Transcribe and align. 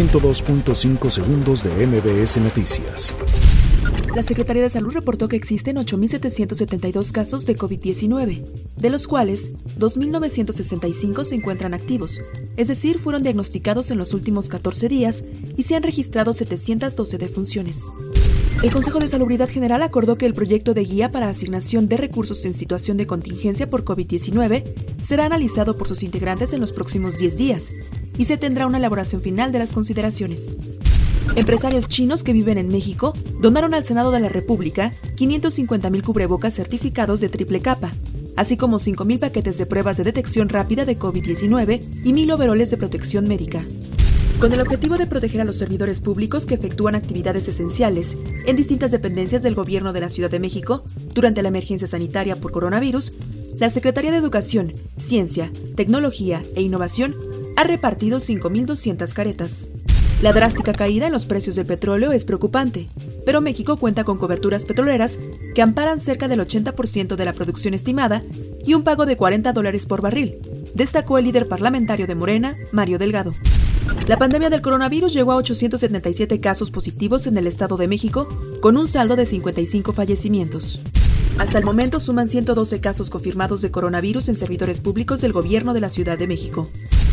102.5 0.00 1.10
segundos 1.10 1.62
de 1.62 1.86
MBS 1.86 2.38
Noticias. 2.38 3.14
La 4.14 4.22
Secretaría 4.22 4.62
de 4.62 4.70
Salud 4.70 4.94
reportó 4.94 5.28
que 5.28 5.36
existen 5.36 5.76
8.772 5.76 7.12
casos 7.12 7.44
de 7.44 7.54
COVID-19, 7.54 8.46
de 8.78 8.90
los 8.90 9.06
cuales 9.06 9.52
2.965 9.78 11.24
se 11.24 11.34
encuentran 11.34 11.74
activos, 11.74 12.18
es 12.56 12.68
decir, 12.68 12.98
fueron 12.98 13.22
diagnosticados 13.22 13.90
en 13.90 13.98
los 13.98 14.14
últimos 14.14 14.48
14 14.48 14.88
días 14.88 15.22
y 15.58 15.64
se 15.64 15.76
han 15.76 15.82
registrado 15.82 16.32
712 16.32 17.18
defunciones. 17.18 17.82
El 18.62 18.72
Consejo 18.72 19.00
de 19.00 19.08
Salubridad 19.10 19.50
General 19.50 19.82
acordó 19.82 20.16
que 20.16 20.24
el 20.24 20.32
proyecto 20.32 20.72
de 20.72 20.84
guía 20.84 21.10
para 21.10 21.28
asignación 21.28 21.88
de 21.88 21.98
recursos 21.98 22.46
en 22.46 22.54
situación 22.54 22.96
de 22.96 23.06
contingencia 23.06 23.68
por 23.68 23.84
COVID-19 23.84 24.64
será 25.06 25.26
analizado 25.26 25.76
por 25.76 25.88
sus 25.88 26.02
integrantes 26.02 26.54
en 26.54 26.60
los 26.62 26.72
próximos 26.72 27.18
10 27.18 27.36
días 27.36 27.72
y 28.18 28.24
se 28.26 28.36
tendrá 28.36 28.66
una 28.66 28.78
elaboración 28.78 29.22
final 29.22 29.52
de 29.52 29.58
las 29.58 29.72
consideraciones. 29.72 30.56
Empresarios 31.36 31.88
chinos 31.88 32.24
que 32.24 32.32
viven 32.32 32.58
en 32.58 32.68
México 32.68 33.12
donaron 33.40 33.72
al 33.74 33.84
Senado 33.84 34.10
de 34.10 34.20
la 34.20 34.28
República 34.28 34.92
550.000 35.16 36.02
cubrebocas 36.02 36.54
certificados 36.54 37.20
de 37.20 37.28
triple 37.28 37.60
capa, 37.60 37.92
así 38.36 38.56
como 38.56 38.78
5.000 38.78 39.20
paquetes 39.20 39.56
de 39.56 39.66
pruebas 39.66 39.96
de 39.96 40.04
detección 40.04 40.48
rápida 40.48 40.84
de 40.84 40.98
COVID-19 40.98 41.82
y 42.04 42.12
1.000 42.12 42.34
overoles 42.34 42.70
de 42.70 42.76
protección 42.78 43.28
médica. 43.28 43.64
Con 44.40 44.52
el 44.52 44.60
objetivo 44.60 44.96
de 44.96 45.06
proteger 45.06 45.42
a 45.42 45.44
los 45.44 45.56
servidores 45.56 46.00
públicos 46.00 46.46
que 46.46 46.54
efectúan 46.54 46.94
actividades 46.94 47.46
esenciales 47.46 48.16
en 48.46 48.56
distintas 48.56 48.90
dependencias 48.90 49.42
del 49.42 49.54
Gobierno 49.54 49.92
de 49.92 50.00
la 50.00 50.08
Ciudad 50.08 50.30
de 50.30 50.40
México 50.40 50.82
durante 51.14 51.42
la 51.42 51.48
emergencia 51.48 51.86
sanitaria 51.86 52.36
por 52.36 52.50
coronavirus, 52.50 53.12
la 53.58 53.68
Secretaría 53.68 54.10
de 54.10 54.16
Educación, 54.16 54.72
Ciencia, 54.96 55.52
Tecnología 55.76 56.42
e 56.56 56.62
Innovación 56.62 57.14
ha 57.60 57.64
repartido 57.64 58.20
5.200 58.20 59.12
caretas. 59.12 59.68
La 60.22 60.32
drástica 60.32 60.72
caída 60.72 61.06
en 61.06 61.12
los 61.12 61.26
precios 61.26 61.56
del 61.56 61.66
petróleo 61.66 62.10
es 62.10 62.24
preocupante, 62.24 62.88
pero 63.26 63.42
México 63.42 63.76
cuenta 63.76 64.02
con 64.02 64.16
coberturas 64.16 64.64
petroleras 64.64 65.18
que 65.54 65.60
amparan 65.60 66.00
cerca 66.00 66.26
del 66.26 66.40
80% 66.40 67.16
de 67.16 67.24
la 67.26 67.34
producción 67.34 67.74
estimada 67.74 68.22
y 68.64 68.72
un 68.72 68.82
pago 68.82 69.04
de 69.04 69.18
40 69.18 69.52
dólares 69.52 69.84
por 69.84 70.00
barril, 70.00 70.38
destacó 70.74 71.18
el 71.18 71.26
líder 71.26 71.48
parlamentario 71.48 72.06
de 72.06 72.14
Morena, 72.14 72.56
Mario 72.72 72.98
Delgado. 72.98 73.32
La 74.06 74.16
pandemia 74.16 74.48
del 74.48 74.62
coronavirus 74.62 75.12
llegó 75.12 75.32
a 75.32 75.36
877 75.36 76.40
casos 76.40 76.70
positivos 76.70 77.26
en 77.26 77.36
el 77.36 77.46
Estado 77.46 77.76
de 77.76 77.88
México, 77.88 78.26
con 78.62 78.78
un 78.78 78.88
saldo 78.88 79.16
de 79.16 79.26
55 79.26 79.92
fallecimientos. 79.92 80.80
Hasta 81.38 81.58
el 81.58 81.64
momento 81.64 82.00
suman 82.00 82.28
112 82.28 82.80
casos 82.80 83.10
confirmados 83.10 83.60
de 83.60 83.70
coronavirus 83.70 84.30
en 84.30 84.36
servidores 84.36 84.80
públicos 84.80 85.20
del 85.20 85.34
gobierno 85.34 85.74
de 85.74 85.80
la 85.80 85.90
Ciudad 85.90 86.18
de 86.18 86.26
México. 86.26 86.70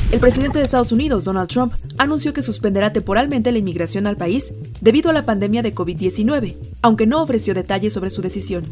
El 0.09 0.22
presidente 0.22 0.59
de 0.59 0.63
Estados 0.63 0.94
Unidos, 0.94 1.25
Donald 1.25 1.50
Trump, 1.50 1.73
anunció 1.97 2.31
que 2.31 2.41
suspenderá 2.41 2.94
temporalmente 2.94 3.52
la 3.52 3.58
inmigración 3.58 4.08
al 4.08 4.16
país 4.16 4.53
debido 4.80 5.09
a 5.09 5.13
la 5.13 5.25
pandemia 5.25 5.61
de 5.61 5.75
COVID-19, 5.75 6.55
aunque 6.81 7.05
no 7.05 7.22
ofreció 7.22 7.53
detalles 7.53 7.91
sobre 7.91 8.09
su 8.09 8.22
decisión. 8.22 8.63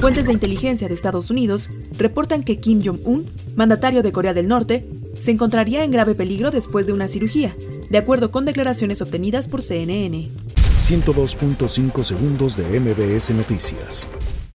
Fuentes 0.00 0.26
de 0.26 0.32
inteligencia 0.32 0.86
de 0.86 0.94
Estados 0.94 1.28
Unidos 1.28 1.70
reportan 1.98 2.44
que 2.44 2.58
Kim 2.58 2.82
Jong-un, 2.84 3.26
mandatario 3.56 4.04
de 4.04 4.12
Corea 4.12 4.32
del 4.32 4.46
Norte, 4.46 4.88
se 5.20 5.32
encontraría 5.32 5.82
en 5.82 5.90
grave 5.90 6.14
peligro 6.14 6.52
después 6.52 6.86
de 6.86 6.92
una 6.92 7.08
cirugía, 7.08 7.56
de 7.90 7.98
acuerdo 7.98 8.30
con 8.30 8.44
declaraciones 8.44 9.02
obtenidas 9.02 9.48
por 9.48 9.62
CNN. 9.62 10.30
102.5 10.78 12.02
segundos 12.04 12.56
de 12.56 12.78
MBS 12.78 13.30
Noticias. 13.32 14.08